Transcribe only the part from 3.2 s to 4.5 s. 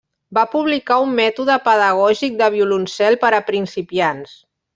per a principiants.